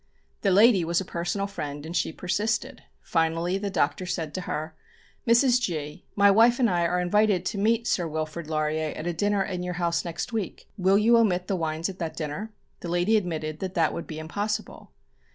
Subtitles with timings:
[0.41, 2.81] The lady was a personal friend, and she persisted.
[3.03, 4.75] Finally the Doctor said to her:
[5.27, 5.61] "Mrs.
[5.61, 9.43] G, my wife and I are invited to meet Sir Wilfrid Laurier at a dinner
[9.43, 10.67] in your house next week.
[10.75, 14.17] Will you omit the wines at that dinner?" The lady admitted that that would be
[14.17, 14.89] impossible.